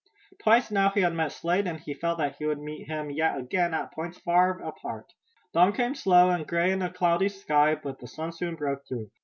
[0.39, 3.37] Twice now he had met Slade and he felt that he would meet him yet
[3.37, 5.13] again at points far apart.
[5.53, 9.11] Dawn came slow and gray in a cloudy sky, but the sun soon broke through.